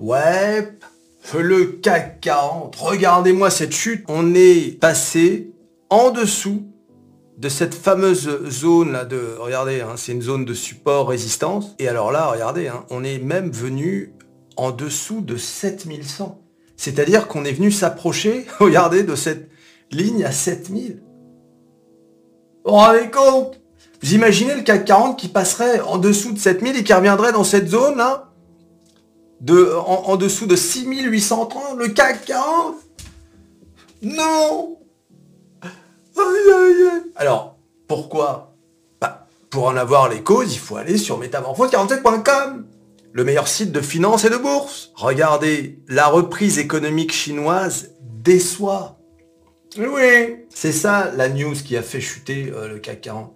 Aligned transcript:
Ouais, 0.00 0.66
le 1.38 1.66
CAC 1.66 2.22
40, 2.22 2.74
regardez-moi 2.74 3.50
cette 3.50 3.74
chute. 3.74 4.02
On 4.08 4.34
est 4.34 4.80
passé 4.80 5.52
en 5.90 6.10
dessous 6.10 6.62
de 7.36 7.50
cette 7.50 7.74
fameuse 7.74 8.48
zone 8.48 8.92
là 8.92 9.04
de, 9.04 9.36
regardez, 9.38 9.82
hein, 9.82 9.96
c'est 9.96 10.12
une 10.12 10.22
zone 10.22 10.46
de 10.46 10.54
support 10.54 11.10
résistance. 11.10 11.74
Et 11.78 11.86
alors 11.86 12.12
là, 12.12 12.28
regardez, 12.28 12.68
hein, 12.68 12.86
on 12.88 13.04
est 13.04 13.18
même 13.18 13.50
venu 13.50 14.14
en 14.56 14.70
dessous 14.70 15.20
de 15.20 15.36
7100. 15.36 16.40
C'est-à-dire 16.78 17.28
qu'on 17.28 17.44
est 17.44 17.52
venu 17.52 17.70
s'approcher, 17.70 18.46
regardez, 18.58 19.02
de 19.02 19.14
cette 19.14 19.50
ligne 19.90 20.24
à 20.24 20.32
7000. 20.32 21.02
Vous 22.64 22.70
vous 22.70 22.76
rendez 22.78 23.10
compte 23.10 23.60
Vous 24.02 24.14
imaginez 24.14 24.54
le 24.54 24.62
CAC 24.62 24.86
40 24.86 25.18
qui 25.18 25.28
passerait 25.28 25.80
en 25.80 25.98
dessous 25.98 26.32
de 26.32 26.38
7000 26.38 26.78
et 26.78 26.84
qui 26.84 26.94
reviendrait 26.94 27.32
dans 27.32 27.44
cette 27.44 27.68
zone 27.68 27.98
là? 27.98 28.29
De, 29.40 29.72
en, 29.74 30.16
dessous 30.16 30.46
de 30.46 30.56
6830, 30.56 31.78
le 31.78 31.88
CAC 31.88 32.26
40 32.26 32.76
Non 34.02 34.78
Alors, 37.16 37.56
pourquoi? 37.88 38.54
Bah, 39.00 39.26
Pour 39.48 39.64
en 39.66 39.76
avoir 39.76 40.08
les 40.08 40.22
causes, 40.22 40.52
il 40.52 40.58
faut 40.58 40.76
aller 40.76 40.98
sur 40.98 41.18
métamorphose47.com, 41.18 42.66
le 43.12 43.24
meilleur 43.24 43.48
site 43.48 43.72
de 43.72 43.80
finance 43.80 44.24
et 44.24 44.30
de 44.30 44.36
bourse. 44.36 44.92
Regardez, 44.94 45.78
la 45.88 46.06
reprise 46.06 46.58
économique 46.58 47.12
chinoise 47.12 47.94
déçoit. 48.02 48.98
Oui, 49.78 50.36
c'est 50.50 50.72
ça 50.72 51.10
la 51.16 51.28
news 51.28 51.54
qui 51.54 51.76
a 51.76 51.82
fait 51.82 52.00
chuter 52.00 52.52
euh, 52.52 52.68
le 52.68 52.78
CAC 52.78 53.00
40. 53.02 53.34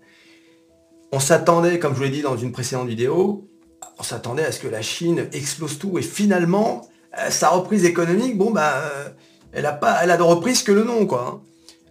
On 1.12 1.20
s'attendait, 1.20 1.78
comme 1.78 1.92
je 1.92 1.98
vous 1.98 2.02
l'ai 2.02 2.10
dit 2.10 2.22
dans 2.22 2.36
une 2.36 2.50
précédente 2.50 2.88
vidéo, 2.88 3.48
on 3.98 4.02
s'attendait 4.02 4.44
à 4.44 4.52
ce 4.52 4.60
que 4.60 4.68
la 4.68 4.82
Chine 4.82 5.28
explose 5.32 5.78
tout 5.78 5.98
et 5.98 6.02
finalement, 6.02 6.88
euh, 7.18 7.30
sa 7.30 7.48
reprise 7.50 7.84
économique, 7.84 8.36
bon 8.36 8.50
bah, 8.50 8.74
euh, 8.76 9.08
elle 9.52 9.66
a 9.66 9.72
pas, 9.72 9.98
elle 10.02 10.10
a 10.10 10.16
de 10.16 10.22
reprise 10.22 10.62
que 10.62 10.72
le 10.72 10.84
nom 10.84 11.06
quoi. 11.06 11.26
Hein. 11.28 11.40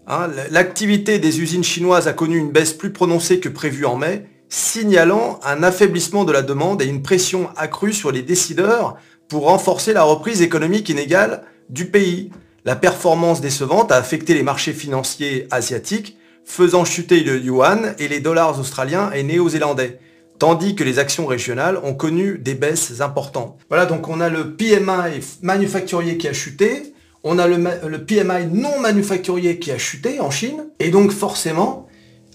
Hein, 0.05 0.29
l'activité 0.51 1.17
des 1.17 1.39
usines 1.39 1.63
chinoises 1.63 2.09
a 2.09 2.13
connu 2.13 2.37
une 2.37 2.51
baisse 2.51 2.73
plus 2.73 2.91
prononcée 2.91 3.39
que 3.39 3.47
prévu 3.47 3.85
en 3.85 3.95
mai, 3.95 4.25
signalant 4.49 5.39
un 5.45 5.63
affaiblissement 5.63 6.25
de 6.25 6.33
la 6.33 6.41
demande 6.41 6.81
et 6.81 6.85
une 6.85 7.01
pression 7.01 7.49
accrue 7.55 7.93
sur 7.93 8.11
les 8.11 8.21
décideurs 8.21 8.97
pour 9.29 9.45
renforcer 9.45 9.93
la 9.93 10.03
reprise 10.03 10.41
économique 10.41 10.89
inégale 10.89 11.43
du 11.69 11.85
pays. 11.85 12.31
La 12.65 12.75
performance 12.75 13.39
décevante 13.39 13.91
a 13.91 13.95
affecté 13.95 14.33
les 14.33 14.43
marchés 14.43 14.73
financiers 14.73 15.47
asiatiques, 15.51 16.17
faisant 16.43 16.83
chuter 16.83 17.21
le 17.21 17.39
yuan 17.39 17.95
et 17.97 18.09
les 18.09 18.19
dollars 18.19 18.59
australiens 18.59 19.09
et 19.11 19.23
néo-zélandais, 19.23 19.99
tandis 20.43 20.75
que 20.75 20.83
les 20.83 20.99
actions 20.99 21.25
régionales 21.25 21.79
ont 21.85 21.93
connu 21.93 22.37
des 22.37 22.53
baisses 22.53 22.99
importantes. 22.99 23.57
Voilà, 23.69 23.85
donc 23.85 24.09
on 24.09 24.19
a 24.19 24.27
le 24.27 24.57
PMI 24.57 25.21
manufacturier 25.41 26.17
qui 26.17 26.27
a 26.27 26.33
chuté, 26.33 26.93
on 27.23 27.39
a 27.39 27.47
le, 27.47 27.97
PMI 28.03 28.47
non 28.51 28.77
manufacturier 28.81 29.57
qui 29.57 29.71
a 29.71 29.77
chuté 29.77 30.19
en 30.19 30.31
Chine, 30.31 30.65
et 30.81 30.89
donc 30.89 31.11
forcément, 31.11 31.87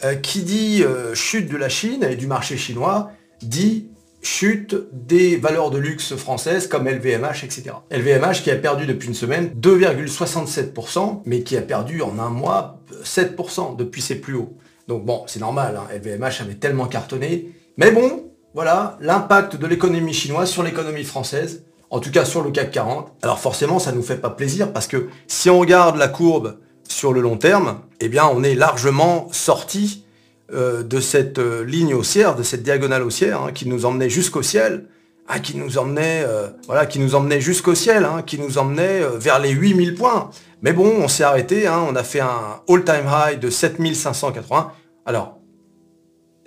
euh, 0.05 0.15
qui 0.15 0.41
dit 0.41 0.83
euh, 0.83 1.15
chute 1.15 1.53
de 1.53 1.59
la 1.59 1.69
Chine 1.69 2.03
et 2.03 2.17
du 2.17 2.27
marché 2.27 2.56
chinois, 2.56 3.11
dit 3.42 3.89
chute 4.22 4.75
des 4.91 5.37
valeurs 5.37 5.70
de 5.70 5.77
luxe 5.77 6.17
françaises 6.17 6.67
comme 6.67 6.89
LVMH, 6.89 7.45
etc. 7.45 7.72
LVMH 7.91 8.43
qui 8.43 8.50
a 8.50 8.56
perdu 8.56 8.87
depuis 8.87 9.09
une 9.09 9.15
semaine 9.15 9.50
2,67%, 9.61 11.20
mais 11.27 11.43
qui 11.43 11.59
a 11.59 11.61
perdu 11.61 12.00
en 12.00 12.19
un 12.19 12.31
mois 12.31 12.81
7% 13.05 13.77
depuis 13.77 14.00
ses 14.00 14.15
plus 14.15 14.33
hauts. 14.34 14.56
Donc 14.87 15.05
bon, 15.05 15.25
c'est 15.27 15.41
normal, 15.41 15.78
LVMH 15.95 16.25
hein. 16.25 16.31
avait 16.41 16.55
tellement 16.55 16.87
cartonné. 16.87 17.53
Mais 17.79 17.93
bon, 17.93 18.25
voilà, 18.55 18.98
l'impact 19.01 19.55
de 19.55 19.65
l'économie 19.65 20.12
chinoise 20.12 20.51
sur 20.51 20.65
l'économie 20.65 21.05
française, 21.05 21.62
en 21.91 22.01
tout 22.01 22.11
cas 22.11 22.25
sur 22.25 22.43
le 22.43 22.51
CAC 22.51 22.73
40. 22.73 23.12
Alors 23.23 23.39
forcément, 23.39 23.79
ça 23.79 23.93
ne 23.93 23.97
nous 23.97 24.03
fait 24.03 24.17
pas 24.17 24.31
plaisir 24.31 24.73
parce 24.73 24.89
que 24.89 25.07
si 25.29 25.48
on 25.48 25.61
regarde 25.61 25.97
la 25.97 26.09
courbe 26.09 26.59
sur 26.89 27.12
le 27.12 27.21
long 27.21 27.37
terme, 27.37 27.79
eh 28.01 28.09
bien 28.09 28.27
on 28.27 28.43
est 28.43 28.56
largement 28.56 29.29
sorti 29.31 30.05
euh, 30.53 30.83
de 30.83 30.99
cette 30.99 31.38
euh, 31.38 31.65
ligne 31.65 31.94
haussière, 31.94 32.34
de 32.34 32.43
cette 32.43 32.65
diagonale 32.65 33.05
haussière 33.05 33.43
hein, 33.43 33.53
qui 33.53 33.69
nous 33.69 33.87
emmenait 33.87 34.11
jusqu'au 34.11 34.43
ciel, 34.43 34.87
hein, 35.28 35.38
qui 35.38 35.56
nous 35.56 35.78
emmenait, 35.78 36.25
euh, 36.27 36.49
qui 36.87 36.99
nous 36.99 37.15
emmenait 37.15 37.41
jusqu'au 37.41 37.77
ciel, 37.77 38.05
hein, 38.05 38.22
qui 38.27 38.41
nous 38.41 38.59
emmenait 38.59 39.03
vers 39.21 39.38
les 39.38 39.50
8000 39.50 39.94
points. 39.94 40.31
Mais 40.62 40.72
bon, 40.72 40.97
on 40.99 41.06
s'est 41.06 41.22
arrêté, 41.22 41.69
on 41.69 41.94
a 41.94 42.03
fait 42.03 42.19
un 42.19 42.61
all-time 42.69 43.06
high 43.06 43.38
de 43.38 43.50
7580. 43.50 44.72
Alors, 45.06 45.38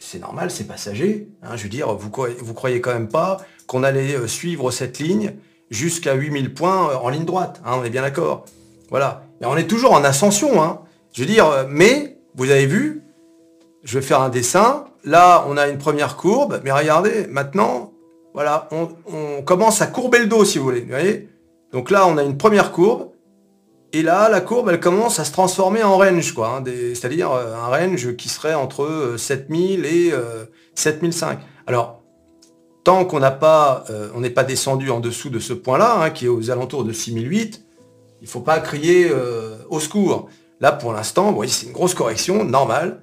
c'est 0.01 0.19
normal, 0.19 0.51
c'est 0.51 0.66
passager. 0.66 1.28
je 1.56 1.63
veux 1.63 1.69
dire, 1.69 1.94
vous, 1.94 2.12
vous 2.39 2.53
croyez 2.53 2.81
quand 2.81 2.94
même 2.94 3.07
pas 3.07 3.38
qu'on 3.67 3.84
allait 3.84 4.28
suivre 4.28 4.72
cette 4.72 5.00
ligne 5.00 5.35
jusqu'à 5.69 6.16
8000 6.16 6.53
points 6.53 6.95
en 6.97 7.09
ligne 7.09 7.23
droite. 7.23 7.62
on 7.66 7.84
est 7.84 7.89
bien 7.89 8.01
d'accord. 8.01 8.45
Voilà. 8.90 9.23
Et 9.41 9.45
on 9.45 9.56
est 9.56 9.67
toujours 9.67 9.94
en 9.94 10.03
ascension. 10.03 10.79
Je 11.13 11.22
veux 11.22 11.28
dire, 11.28 11.67
mais 11.69 12.17
vous 12.35 12.50
avez 12.50 12.66
vu, 12.66 13.03
je 13.84 14.00
vais 14.00 14.06
faire 14.06 14.22
un 14.22 14.29
dessin. 14.29 14.85
Là, 15.03 15.45
on 15.47 15.56
a 15.56 15.67
une 15.67 15.78
première 15.78 16.17
courbe, 16.17 16.61
mais 16.63 16.72
regardez, 16.72 17.28
maintenant, 17.28 17.94
voilà, 18.34 18.69
on, 18.72 19.41
commence 19.44 19.81
à 19.81 19.88
courber 19.88 20.19
le 20.19 20.28
dos, 20.28 20.45
si 20.45 20.57
vous 20.57 20.66
voulez. 20.66 21.29
Donc 21.72 21.91
là, 21.91 22.07
on 22.07 22.17
a 22.17 22.23
une 22.23 22.38
première 22.38 22.72
courbe. 22.72 23.10
Et 23.94 24.03
là, 24.03 24.29
la 24.29 24.41
courbe, 24.41 24.69
elle 24.69 24.79
commence 24.79 25.19
à 25.19 25.25
se 25.25 25.31
transformer 25.31 25.84
en 25.84 25.97
range, 25.97 26.34
quoi. 26.34 26.57
Hein, 26.57 26.63
c'est-à-dire 26.66 27.31
euh, 27.31 27.56
un 27.56 27.68
range 27.68 28.16
qui 28.16 28.29
serait 28.29 28.53
entre 28.53 29.16
7000 29.18 29.85
euh, 29.85 30.46
et 30.46 30.47
7005. 30.75 31.40
Euh, 31.40 31.41
Alors, 31.68 32.02
tant 32.84 33.06
qu'on 33.06 33.19
pas, 33.19 33.84
on 34.16 34.22
n'est 34.22 34.29
pas 34.29 34.44
descendu 34.44 34.90
en 34.90 35.00
dessous 35.00 35.29
de 35.29 35.40
ce 35.40 35.53
point-là, 35.53 36.02
hein, 36.02 36.09
qui 36.09 36.25
est 36.25 36.29
aux 36.29 36.50
alentours 36.50 36.84
de 36.84 36.94
6008, 36.94 37.63
il 38.22 38.25
ne 38.25 38.29
faut 38.29 38.40
pas 38.40 38.59
crier 38.59 39.12
au 39.69 39.79
secours. 39.79 40.29
Là, 40.59 40.72
pour 40.72 40.94
l'instant, 40.94 41.31
voyez, 41.31 41.52
c'est 41.52 41.68
une 41.68 41.73
grosse 41.73 41.94
correction, 41.94 42.44
normale 42.44 43.02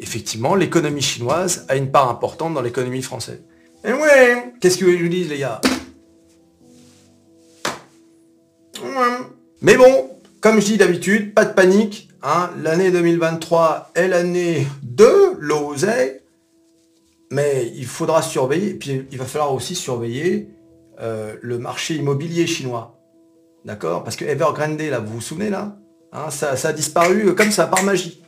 effectivement, 0.00 0.54
l'économie 0.54 1.02
chinoise 1.02 1.66
a 1.68 1.76
une 1.76 1.90
part 1.90 2.08
importante 2.08 2.54
dans 2.54 2.62
l'économie 2.62 3.02
française. 3.02 3.42
Et 3.84 3.92
ouais, 3.92 4.52
qu'est-ce 4.60 4.78
que 4.78 4.90
je 4.90 5.02
vous 5.02 5.08
dis, 5.08 5.24
les 5.24 5.38
gars? 5.38 5.60
Mais 9.62 9.76
bon, 9.76 10.09
comme 10.40 10.60
je 10.60 10.66
dis 10.66 10.76
d'habitude, 10.76 11.34
pas 11.34 11.44
de 11.44 11.52
panique. 11.52 12.08
Hein, 12.22 12.50
l'année 12.62 12.90
2023 12.90 13.92
est 13.94 14.08
l'année 14.08 14.66
de 14.82 15.36
l'oseille. 15.38 16.20
Mais 17.30 17.72
il 17.76 17.86
faudra 17.86 18.22
surveiller, 18.22 18.74
puis 18.74 19.06
il 19.10 19.18
va 19.18 19.24
falloir 19.24 19.54
aussi 19.54 19.74
surveiller 19.74 20.48
euh, 21.00 21.36
le 21.40 21.58
marché 21.58 21.94
immobilier 21.94 22.46
chinois. 22.46 22.98
D'accord? 23.64 24.02
Parce 24.02 24.16
que 24.16 24.24
Evergrande, 24.24 24.80
là, 24.80 24.98
vous 24.98 25.14
vous 25.14 25.20
souvenez 25.20 25.50
là? 25.50 25.76
Hein, 26.12 26.30
ça, 26.30 26.52
a 26.52 26.72
disparu 26.72 27.34
comme 27.34 27.52
ça, 27.52 27.66
par 27.66 27.84
magie 27.84 28.20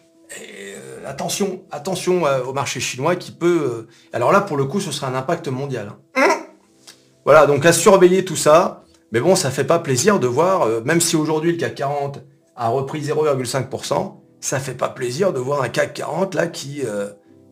attention, 1.07 1.63
attention 1.71 2.27
euh, 2.27 2.43
au 2.45 2.53
marché 2.53 2.81
chinois 2.81 3.17
qui 3.17 3.33
peut... 3.33 3.87
Euh, 3.89 3.89
alors 4.13 4.33
là, 4.33 4.41
pour 4.41 4.57
le 4.57 4.65
coup, 4.65 4.81
ce 4.81 4.93
sera 4.93 5.09
un 5.09 5.15
impact 5.15 5.49
mondial. 5.49 5.93
Hein. 6.15 6.45
Voilà, 7.25 7.47
donc 7.47 7.65
à 7.65 7.73
surveiller 7.73 8.25
tout 8.25 8.37
ça. 8.37 8.85
Mais 9.13 9.21
bon, 9.21 9.37
ça 9.37 9.51
fait 9.51 9.65
pas 9.65 9.79
plaisir 9.79 10.19
de 10.19 10.27
voir, 10.27 10.63
euh, 10.63 10.81
même 10.85 11.01
si 11.01 11.17
aujourd'hui 11.17 11.53
le 11.53 11.59
CAC 11.59 11.77
40 11.77 12.23
a 12.57 12.69
repris 12.69 13.01
0,5%, 13.01 14.15
ça 14.41 14.59
fait 14.59 14.75
pas 14.75 14.89
plaisir 14.89 15.33
de 15.33 15.39
voir 15.39 15.63
un 15.63 15.69
CAC 15.69 15.95
40 15.95 16.35
là 16.35 16.47
qui, 16.49 16.83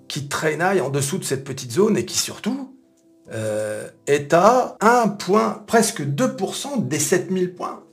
qui 0.09 0.28
traînaille 0.28 0.81
en 0.81 0.91
dessous 0.91 1.19
de 1.19 1.25
cette 1.25 1.44
petite 1.44 1.71
zone 1.71 1.97
et 1.97 2.04
qui 2.04 2.19
surtout 2.19 2.75
est 4.06 4.34
à 4.34 4.76
1 4.81 5.09
point, 5.09 5.62
presque 5.69 6.03
2% 6.03 6.88
des 6.88 6.98
7000 6.98 7.54
points. 7.54 7.84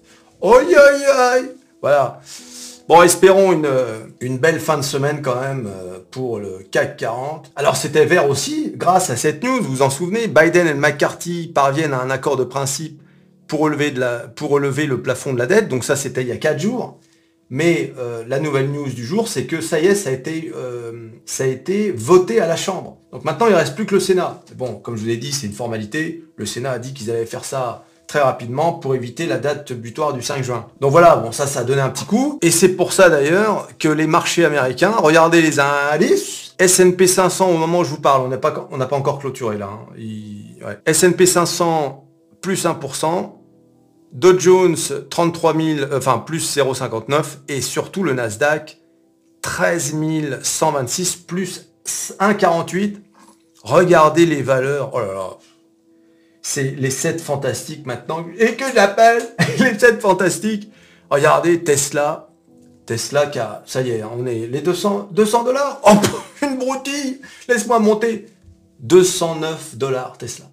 Aïe 0.41 0.75
aïe 0.75 1.05
aïe 1.05 1.51
Voilà. 1.81 2.19
Bon, 2.87 3.01
espérons 3.01 3.51
une, 3.51 3.67
une, 4.21 4.37
belle 4.37 4.61
fin 4.61 4.77
de 4.77 4.81
semaine 4.81 5.21
quand 5.21 5.41
même 5.41 5.67
euh, 5.67 5.99
pour 6.09 6.39
le 6.39 6.59
CAC 6.71 6.95
40. 6.95 7.51
Alors 7.57 7.75
c'était 7.75 8.05
vert 8.05 8.29
aussi, 8.29 8.71
grâce 8.77 9.09
à 9.09 9.17
cette 9.17 9.43
news, 9.43 9.61
vous 9.61 9.75
vous 9.75 9.81
en 9.81 9.89
souvenez, 9.89 10.27
Biden 10.27 10.67
et 10.67 10.73
McCarthy 10.73 11.51
parviennent 11.53 11.93
à 11.93 11.99
un 11.99 12.09
accord 12.09 12.37
de 12.37 12.45
principe 12.45 13.01
pour 13.47 13.61
relever, 13.61 13.91
le 13.91 15.01
plafond 15.01 15.33
de 15.33 15.39
la 15.39 15.45
dette, 15.45 15.67
donc 15.67 15.83
ça 15.83 15.95
c'était 15.95 16.21
il 16.21 16.27
y 16.27 16.31
a 16.31 16.37
4 16.37 16.59
jours. 16.59 16.99
Mais 17.49 17.93
euh, 17.97 18.25
la 18.27 18.39
nouvelle 18.39 18.69
news 18.69 18.89
du 18.89 19.05
jour, 19.05 19.29
c'est 19.29 19.45
que 19.45 19.61
ça 19.61 19.79
y 19.79 19.85
est, 19.85 19.95
ça 19.95 20.09
a, 20.09 20.13
été, 20.13 20.51
euh, 20.53 21.93
voté 21.95 22.41
à 22.41 22.47
la 22.47 22.57
Chambre. 22.57 22.97
Donc 23.13 23.23
maintenant, 23.23 23.47
il 23.47 23.53
ne 23.53 23.57
reste 23.57 23.75
plus 23.75 23.85
que 23.85 23.95
le 23.95 24.01
Sénat. 24.01 24.41
Bon, 24.57 24.75
comme 24.75 24.97
je 24.97 25.01
vous 25.01 25.07
l'ai 25.07 25.15
dit, 25.15 25.31
c'est 25.31 25.47
une 25.47 25.53
formalité. 25.53 26.25
Le 26.35 26.45
Sénat 26.45 26.71
a 26.71 26.79
dit 26.79 26.93
qu'ils 26.93 27.09
allaient 27.09 27.25
faire 27.25 27.45
ça 27.45 27.85
très 28.05 28.19
rapidement 28.19 28.73
pour 28.73 28.95
éviter 28.95 29.25
la 29.25 29.37
date 29.37 29.73
butoir 29.73 30.13
du 30.13 30.21
5 30.21 30.43
juin. 30.43 30.67
Donc 30.79 30.91
voilà, 30.91 31.17
bon 31.17 31.31
ça, 31.31 31.45
ça 31.45 31.59
a 31.61 31.63
donné 31.63 31.81
un 31.81 31.89
petit 31.89 32.05
coup. 32.05 32.39
Et 32.41 32.51
c'est 32.51 32.69
pour 32.69 32.93
ça 32.93 33.09
d'ailleurs 33.09 33.67
que 33.79 33.89
les 33.89 34.07
marchés 34.07 34.45
américains, 34.45 34.93
regardez 34.97 35.41
les 35.41 35.59
indices, 35.59 36.55
S&P 36.57 37.05
500 37.05 37.49
au 37.49 37.57
moment 37.57 37.79
où 37.79 37.83
je 37.83 37.89
vous 37.89 38.01
parle, 38.01 38.23
on 38.23 38.77
n'a 38.77 38.85
pas 38.87 38.95
encore 38.95 39.19
clôturé 39.19 39.57
là. 39.57 39.69
Hein. 39.71 40.75
S&P 40.85 41.25
500 41.25 42.05
plus 42.41 42.65
1%, 42.65 43.31
Dow 44.11 44.39
Jones 44.39 44.77
33 45.09 45.53
000, 45.55 45.79
euh, 45.79 45.97
enfin 45.97 46.19
plus 46.19 46.57
0,59 46.57 47.39
et 47.47 47.61
surtout 47.61 48.03
le 48.03 48.13
Nasdaq 48.13 48.79
13 49.41 49.95
126 50.43 51.15
plus 51.15 51.69
1,48. 51.85 52.97
Regardez 53.63 54.25
les 54.25 54.41
valeurs, 54.41 54.91
oh 54.93 54.99
là 54.99 55.13
là, 55.13 55.29
c'est 56.41 56.75
les 56.77 56.89
7 56.89 57.19
fantastiques 57.19 57.85
maintenant, 57.85 58.25
et 58.37 58.55
que 58.55 58.65
j'appelle 58.73 59.23
les 59.59 59.77
7 59.77 60.01
fantastiques. 60.01 60.71
Regardez, 61.09 61.63
Tesla, 61.63 62.29
Tesla 62.85 63.27
qui 63.27 63.39
a, 63.39 63.63
ça 63.65 63.81
y 63.81 63.91
est, 63.91 64.03
on 64.03 64.25
est 64.25 64.47
les 64.47 64.61
200, 64.61 65.09
200 65.11 65.43
dollars. 65.43 65.81
Oh, 65.85 65.91
une 66.45 66.57
broutille 66.57 67.21
Laisse-moi 67.47 67.79
monter. 67.79 68.27
209 68.79 69.75
dollars 69.77 70.17
Tesla. 70.17 70.45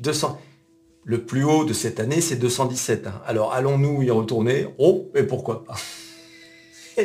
200. 0.00 0.38
Le 1.04 1.24
plus 1.24 1.44
haut 1.44 1.64
de 1.64 1.72
cette 1.72 1.98
année, 1.98 2.20
c'est 2.20 2.36
217. 2.36 3.06
Hein. 3.06 3.20
Alors 3.26 3.52
allons-nous 3.52 4.02
y 4.02 4.10
retourner? 4.10 4.68
Oh, 4.78 5.10
et 5.14 5.22
pourquoi 5.22 5.64
pas? 5.64 5.74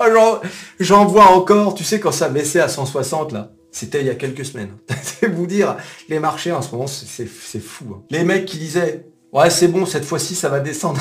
Ah, 0.00 0.06
J'en 0.80 1.04
vois 1.04 1.26
encore, 1.26 1.74
tu 1.74 1.84
sais, 1.84 2.00
quand 2.00 2.10
ça 2.10 2.30
baissait 2.30 2.60
à 2.60 2.68
160 2.68 3.32
là. 3.32 3.50
C'était 3.70 4.00
il 4.00 4.06
y 4.06 4.10
a 4.10 4.14
quelques 4.14 4.44
semaines. 4.44 4.76
C'est 5.02 5.28
vous 5.28 5.46
dire, 5.46 5.76
les 6.08 6.18
marchés 6.18 6.52
en 6.52 6.62
ce 6.62 6.70
moment, 6.72 6.86
c'est 6.86 7.26
fou. 7.26 7.86
Hein. 7.94 8.02
Les 8.10 8.22
mecs 8.22 8.44
qui 8.44 8.58
disaient, 8.58 9.06
ouais 9.32 9.50
c'est 9.50 9.68
bon, 9.68 9.86
cette 9.86 10.04
fois-ci 10.04 10.34
ça 10.34 10.50
va 10.50 10.60
descendre 10.60 11.00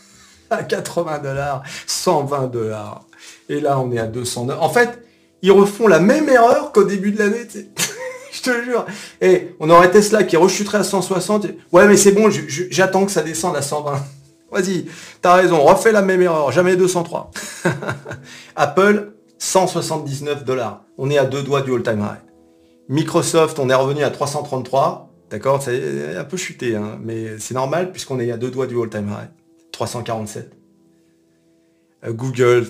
à 0.50 0.62
80 0.62 1.18
dollars, 1.18 1.62
120 1.86 2.46
dollars. 2.46 3.06
Et 3.48 3.60
là 3.60 3.78
on 3.80 3.90
est 3.90 3.98
à 3.98 4.06
200 4.06 4.48
En 4.50 4.68
fait, 4.68 5.02
ils 5.42 5.50
refont 5.50 5.88
la 5.88 5.98
même 5.98 6.28
erreur 6.28 6.70
qu'au 6.72 6.84
début 6.84 7.10
de 7.10 7.18
l'année. 7.18 7.46
Je 8.42 8.50
te 8.50 8.64
jure. 8.64 8.86
Et 9.20 9.54
on 9.60 9.70
aurait 9.70 9.90
Tesla 9.90 10.24
qui 10.24 10.36
rechuterait 10.36 10.78
à 10.78 10.84
160. 10.84 11.46
Ouais 11.72 11.86
mais 11.86 11.96
c'est 11.96 12.12
bon, 12.12 12.30
j'attends 12.70 13.06
que 13.06 13.12
ça 13.12 13.22
descende 13.22 13.56
à 13.56 13.62
120. 13.62 13.94
Vas-y, 14.52 14.86
t'as 15.22 15.34
raison, 15.34 15.62
refais 15.62 15.92
la 15.92 16.02
même 16.02 16.20
erreur, 16.20 16.52
jamais 16.52 16.76
203. 16.76 17.30
Apple, 18.56 19.12
179 19.38 20.44
dollars. 20.44 20.84
On 20.98 21.10
est 21.10 21.18
à 21.18 21.24
deux 21.24 21.42
doigts 21.42 21.62
du 21.62 21.72
all-time 21.72 22.00
high. 22.00 22.20
Microsoft, 22.88 23.58
on 23.58 23.70
est 23.70 23.74
revenu 23.74 24.02
à 24.02 24.10
333. 24.10 25.08
D'accord 25.30 25.62
C'est 25.62 26.16
un 26.16 26.24
peu 26.24 26.36
chuté, 26.36 26.76
hein, 26.76 26.98
mais 27.02 27.38
c'est 27.38 27.54
normal 27.54 27.92
puisqu'on 27.92 28.20
est 28.20 28.30
à 28.30 28.36
deux 28.36 28.50
doigts 28.50 28.66
du 28.66 28.78
all-time 28.78 29.08
high. 29.08 29.30
347. 29.72 30.52
Euh, 32.04 32.12
Google, 32.12 32.66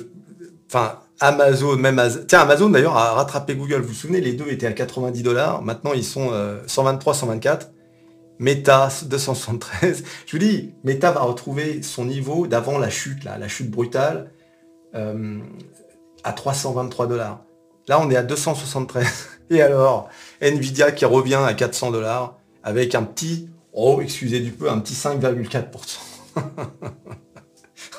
enfin 0.68 1.00
Amazon, 1.22 1.76
même 1.76 2.02
Tiens, 2.26 2.40
Amazon 2.40 2.68
d'ailleurs 2.68 2.96
a 2.96 3.12
rattrapé 3.12 3.54
Google. 3.54 3.80
Vous 3.80 3.88
vous 3.88 3.94
souvenez, 3.94 4.20
les 4.20 4.32
deux 4.32 4.48
étaient 4.48 4.66
à 4.66 4.72
90 4.72 5.22
dollars. 5.22 5.62
Maintenant, 5.62 5.92
ils 5.92 6.04
sont 6.04 6.30
123, 6.66 7.12
euh, 7.12 7.16
124. 7.16 7.70
Meta 8.38 8.88
273. 9.06 10.02
Je 10.26 10.32
vous 10.32 10.38
dis, 10.38 10.74
Meta 10.82 11.12
va 11.12 11.20
retrouver 11.20 11.82
son 11.82 12.06
niveau 12.06 12.48
d'avant 12.48 12.76
la 12.76 12.90
chute, 12.90 13.22
la 13.24 13.46
chute 13.46 13.70
brutale. 13.70 14.32
Euh, 14.94 15.38
à 16.24 16.32
323 16.32 17.06
dollars. 17.06 17.44
Là, 17.88 18.00
on 18.00 18.10
est 18.10 18.16
à 18.16 18.22
273. 18.22 19.06
Et 19.50 19.62
alors, 19.62 20.08
Nvidia 20.40 20.92
qui 20.92 21.04
revient 21.04 21.40
à 21.46 21.54
400 21.54 21.90
dollars 21.92 22.36
avec 22.62 22.94
un 22.94 23.02
petit, 23.02 23.48
oh, 23.72 24.00
excusez 24.02 24.40
du 24.40 24.50
peu, 24.50 24.70
un 24.70 24.78
petit 24.80 24.94
5,4%. 24.94 25.66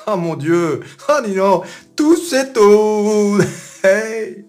ah 0.06 0.16
mon 0.16 0.36
Dieu, 0.36 0.80
ah 1.08 1.22
dis 1.24 1.34
non, 1.34 1.62
tout 1.96 2.16
s'étouffe. 2.16 3.84
Hey. 3.84 4.44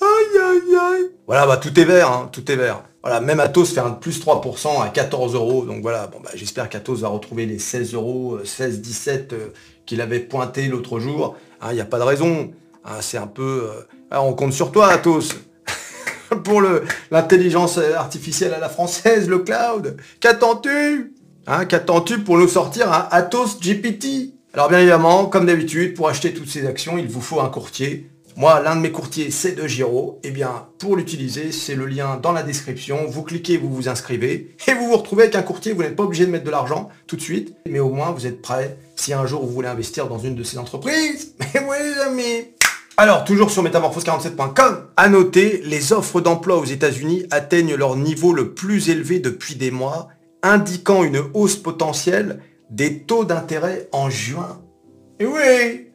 Aïe 0.00 0.38
aïe 0.42 0.76
aïe. 0.76 1.10
Voilà, 1.26 1.46
bah 1.46 1.58
tout 1.58 1.78
est 1.78 1.84
vert, 1.84 2.10
hein, 2.10 2.28
tout 2.32 2.50
est 2.50 2.56
vert. 2.56 2.82
Voilà, 3.02 3.20
même 3.20 3.40
Atos 3.40 3.72
fait 3.72 3.80
un 3.80 3.90
plus 3.90 4.20
3% 4.20 4.82
à 4.82 4.88
14 4.88 5.34
euros. 5.34 5.64
Donc 5.64 5.82
voilà, 5.82 6.06
bon 6.06 6.20
bah 6.20 6.30
j'espère 6.34 6.68
qu'Atos 6.68 7.00
va 7.00 7.08
retrouver 7.08 7.46
les 7.46 7.58
16 7.58 7.94
euros, 7.94 8.38
16, 8.44 8.80
17 8.80 9.32
euh, 9.32 9.48
qu'il 9.86 10.00
avait 10.00 10.20
pointé 10.20 10.68
l'autre 10.68 11.00
jour. 11.00 11.36
Il 11.62 11.68
hein, 11.68 11.72
n'y 11.74 11.80
a 11.80 11.84
pas 11.84 11.98
de 11.98 12.04
raison. 12.04 12.50
Ah, 12.84 12.98
c'est 13.00 13.18
un 13.18 13.26
peu... 13.26 13.68
Euh, 13.70 14.18
on 14.18 14.32
compte 14.32 14.52
sur 14.52 14.72
toi, 14.72 14.88
Atos. 14.88 15.34
pour 16.44 16.62
l'intelligence 17.10 17.78
artificielle 17.78 18.54
à 18.54 18.58
la 18.58 18.68
française, 18.68 19.28
le 19.28 19.40
cloud. 19.40 19.96
Qu'attends-tu? 20.20 21.14
Hein, 21.46 21.64
Qu'attends-tu 21.66 22.20
pour 22.20 22.38
nous 22.38 22.48
sortir 22.48 22.92
un 22.92 23.08
Atos 23.10 23.60
GPT 23.60 24.39
Alors 24.52 24.68
bien 24.68 24.80
évidemment, 24.80 25.26
comme 25.26 25.46
d'habitude, 25.46 25.94
pour 25.94 26.08
acheter 26.08 26.34
toutes 26.34 26.48
ces 26.48 26.66
actions, 26.66 26.98
il 26.98 27.06
vous 27.06 27.20
faut 27.20 27.40
un 27.40 27.48
courtier. 27.48 28.10
Moi, 28.36 28.60
l'un 28.60 28.74
de 28.74 28.80
mes 28.80 28.90
courtiers, 28.90 29.30
c'est 29.30 29.52
de 29.52 29.68
Giro. 29.68 30.18
Eh 30.24 30.32
bien, 30.32 30.66
pour 30.78 30.96
l'utiliser, 30.96 31.52
c'est 31.52 31.76
le 31.76 31.86
lien 31.86 32.18
dans 32.20 32.32
la 32.32 32.42
description. 32.42 33.06
Vous 33.06 33.22
cliquez, 33.22 33.58
vous 33.58 33.72
vous 33.72 33.88
inscrivez, 33.88 34.56
et 34.66 34.74
vous 34.74 34.88
vous 34.88 34.96
retrouvez 34.96 35.24
avec 35.24 35.36
un 35.36 35.42
courtier. 35.42 35.72
Vous 35.72 35.82
n'êtes 35.82 35.94
pas 35.94 36.02
obligé 36.02 36.26
de 36.26 36.32
mettre 36.32 36.44
de 36.44 36.50
l'argent 36.50 36.88
tout 37.06 37.14
de 37.14 37.20
suite, 37.20 37.54
mais 37.64 37.78
au 37.78 37.90
moins, 37.90 38.10
vous 38.10 38.26
êtes 38.26 38.42
prêt 38.42 38.76
si 38.96 39.12
un 39.12 39.24
jour 39.24 39.46
vous 39.46 39.52
voulez 39.52 39.68
investir 39.68 40.08
dans 40.08 40.18
une 40.18 40.34
de 40.34 40.42
ces 40.42 40.58
entreprises. 40.58 41.34
Mais 41.38 41.60
oui, 41.68 41.76
les 41.82 42.00
amis 42.00 42.44
alors, 42.96 43.24
toujours 43.24 43.50
sur 43.50 43.64
métamorphose47.com, 43.64 44.88
à 44.94 45.08
noter, 45.08 45.62
les 45.64 45.94
offres 45.94 46.20
d'emploi 46.20 46.58
aux 46.58 46.66
États-Unis 46.66 47.24
atteignent 47.30 47.74
leur 47.74 47.96
niveau 47.96 48.34
le 48.34 48.52
plus 48.52 48.90
élevé 48.90 49.20
depuis 49.20 49.54
des 49.54 49.70
mois, 49.70 50.08
indiquant 50.42 51.02
une 51.02 51.22
hausse 51.32 51.56
potentielle 51.56 52.40
des 52.70 53.00
taux 53.00 53.24
d'intérêt 53.24 53.88
en 53.92 54.10
juin. 54.10 54.60
Et 55.18 55.26
oui 55.26 55.88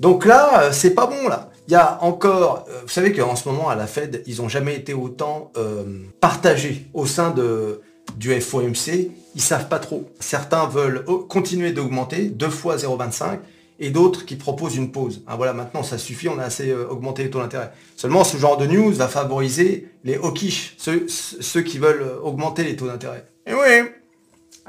Donc 0.00 0.26
là, 0.26 0.62
euh, 0.62 0.72
c'est 0.72 0.94
pas 0.94 1.06
bon 1.06 1.28
là. 1.28 1.50
Il 1.68 1.72
y 1.72 1.74
a 1.74 2.02
encore, 2.02 2.64
euh, 2.70 2.80
vous 2.82 2.88
savez 2.88 3.12
qu'en 3.12 3.36
ce 3.36 3.46
moment 3.46 3.68
à 3.68 3.74
la 3.74 3.86
Fed, 3.86 4.22
ils 4.26 4.38
n'ont 4.38 4.48
jamais 4.48 4.74
été 4.74 4.94
autant 4.94 5.52
euh, 5.58 5.84
partagés 6.18 6.86
au 6.94 7.04
sein 7.04 7.30
de, 7.30 7.82
du 8.16 8.32
FOMC. 8.40 9.10
Ils 9.34 9.40
savent 9.42 9.68
pas 9.68 9.78
trop. 9.78 10.10
Certains 10.18 10.66
veulent 10.66 11.04
continuer 11.28 11.72
d'augmenter, 11.72 12.30
deux 12.30 12.48
fois 12.48 12.76
0,25 12.76 13.40
et 13.80 13.90
d'autres 13.90 14.24
qui 14.24 14.36
proposent 14.36 14.76
une 14.76 14.90
pause. 14.90 15.22
Ah, 15.26 15.36
voilà, 15.36 15.52
maintenant 15.52 15.82
ça 15.82 15.98
suffit, 15.98 16.30
on 16.30 16.38
a 16.38 16.44
assez 16.44 16.70
euh, 16.70 16.88
augmenté 16.88 17.24
les 17.24 17.30
taux 17.30 17.40
d'intérêt. 17.40 17.70
Seulement, 17.96 18.24
ce 18.24 18.38
genre 18.38 18.56
de 18.56 18.66
news 18.66 18.92
va 18.92 19.06
favoriser 19.06 19.88
les 20.04 20.16
hawkish, 20.16 20.74
ceux, 20.78 21.06
ceux 21.08 21.60
qui 21.60 21.78
veulent 21.78 22.18
augmenter 22.22 22.64
les 22.64 22.76
taux 22.76 22.86
d'intérêt. 22.86 23.26
Et 23.46 23.52
oui 23.52 23.90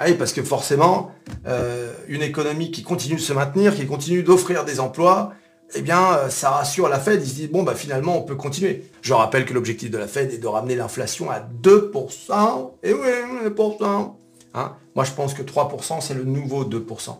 ah 0.01 0.13
parce 0.18 0.31
que 0.31 0.42
forcément, 0.42 1.12
euh, 1.46 1.92
une 2.07 2.22
économie 2.22 2.72
qui 2.72 2.84
continue 2.84 3.16
de 3.16 3.22
se 3.22 3.34
maintenir, 3.34 3.75
qui 3.75 3.86
continue 3.86 4.24
d'offrir 4.24 4.63
des 4.63 4.80
emplois, 4.80 5.34
eh 5.75 5.81
bien, 5.81 6.30
ça 6.30 6.51
rassure 6.51 6.88
la 6.88 7.00
Fed. 7.00 7.22
Ils 7.22 7.30
se 7.30 7.36
disent, 7.36 7.51
bon, 7.51 7.63
bah, 7.63 7.75
finalement, 7.75 8.18
on 8.18 8.22
peut 8.22 8.36
continuer. 8.36 8.90
Je 9.01 9.13
rappelle 9.13 9.46
que 9.46 9.54
l'objectif 9.54 9.92
de 9.92 9.98
la 9.98 10.07
Fed 10.07 10.34
est 10.34 10.38
de 10.38 10.48
ramener 10.48 10.75
l'inflation 10.75 11.30
à 11.30 11.42
2%. 11.42 12.72
Et 12.81 12.94
oui, 12.94 13.07
2%. 13.46 14.16
Hein? 14.54 14.75
Moi, 14.96 15.04
je 15.04 15.12
pense 15.12 15.34
que 15.34 15.44
3%, 15.44 16.00
c'est 16.00 16.13
le 16.13 16.24
nouveau 16.24 16.63
2%. 16.63 17.18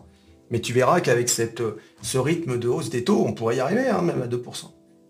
Mais 0.50 0.60
tu 0.60 0.72
verras 0.72 1.00
qu'avec 1.00 1.28
ce 1.28 2.18
rythme 2.18 2.58
de 2.58 2.66
hausse 2.66 2.88
des 2.88 3.04
taux, 3.04 3.22
on 3.26 3.34
pourrait 3.34 3.56
y 3.56 3.60
arriver, 3.60 3.88
hein, 3.88 4.02
même 4.02 4.22
à 4.22 4.26
2%. 4.26 4.40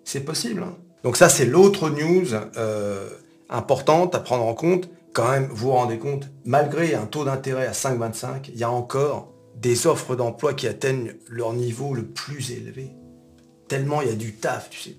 C'est 0.05 0.25
possible. 0.25 0.65
Hein. 0.65 0.75
Donc 1.03 1.17
ça, 1.17 1.29
c'est 1.29 1.47
l'autre 1.47 1.89
news 1.89 2.27
euh, 2.57 3.09
importante 3.49 4.15
à 4.15 4.19
prendre 4.19 4.45
en 4.45 4.55
compte. 4.55 4.91
Quand 5.12 5.31
même, 5.31 5.47
vous 5.49 5.57
vous 5.57 5.73
rendez 5.73 5.99
compte, 5.99 6.29
malgré 6.45 6.95
un 6.95 7.07
taux 7.07 7.25
d'intérêt 7.25 7.67
à 7.67 7.73
5,25, 7.73 8.51
il 8.53 8.59
y 8.59 8.65
a 8.65 8.71
encore 8.71 9.33
des 9.57 9.87
offres 9.87 10.17
d'emploi 10.17 10.55
qui 10.55 10.67
atteignent 10.67 11.14
leur 11.29 11.52
niveau 11.52 11.95
le 11.95 12.07
plus 12.07 12.52
élevé. 12.52 12.93
Tellement 13.69 14.02
il 14.02 14.09
y 14.09 14.12
a 14.12 14.17
du 14.17 14.35
taf, 14.35 14.71
tu 14.71 14.79
sais. 14.81 14.97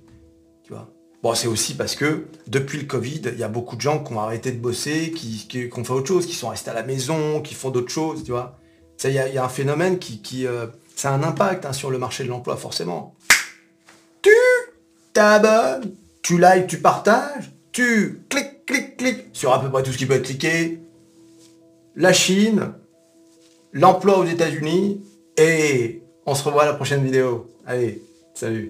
Tu 0.63 0.73
vois? 0.73 0.89
Bon, 1.23 1.35
c'est 1.35 1.47
aussi 1.47 1.75
parce 1.75 1.95
que 1.95 2.25
depuis 2.47 2.79
le 2.79 2.85
Covid, 2.85 3.21
il 3.25 3.39
y 3.39 3.43
a 3.43 3.47
beaucoup 3.47 3.75
de 3.75 3.81
gens 3.81 4.03
qui 4.03 4.11
ont 4.13 4.19
arrêté 4.19 4.51
de 4.51 4.59
bosser, 4.59 5.11
qui, 5.11 5.47
qui 5.47 5.69
ont 5.79 5.83
fait 5.83 5.93
autre 5.93 6.07
chose, 6.07 6.25
qui 6.25 6.33
sont 6.33 6.49
restés 6.49 6.71
à 6.71 6.73
la 6.73 6.83
maison, 6.83 7.41
qui 7.41 7.53
font 7.53 7.69
d'autres 7.69 7.91
choses, 7.91 8.23
tu 8.23 8.31
vois. 8.31 8.57
Il 9.03 9.11
y, 9.11 9.37
a 9.37 9.43
un 9.43 9.49
phénomène 9.49 9.97
qui, 9.97 10.45
euh, 10.45 10.67
a 11.03 11.09
un 11.09 11.23
impact 11.23 11.65
hein, 11.65 11.73
sur 11.73 11.89
le 11.89 11.97
marché 11.97 12.23
de 12.23 12.29
l'emploi, 12.29 12.55
forcément. 12.55 13.15
Tu 14.21 14.29
t'abonnes, 15.13 15.95
tu 16.21 16.39
likes, 16.39 16.67
tu 16.67 16.79
partages, 16.79 17.51
tu 17.71 18.21
cliques, 18.29 18.50
cliques, 18.65 18.97
cliques 18.97 19.25
sur 19.33 19.53
à 19.53 19.61
peu 19.61 19.69
près 19.69 19.83
tout 19.83 19.91
ce 19.91 19.97
qui 19.97 20.05
peut 20.05 20.15
être 20.15 20.25
cliqué. 20.25 20.79
La 21.95 22.13
Chine, 22.13 22.73
l'emploi 23.73 24.17
aux 24.17 24.25
États-Unis, 24.25 25.01
et 25.37 26.01
on 26.25 26.35
se 26.35 26.43
revoit 26.43 26.63
à 26.63 26.65
la 26.67 26.73
prochaine 26.73 27.03
vidéo. 27.03 27.47
Allez, 27.65 28.01
salut 28.33 28.69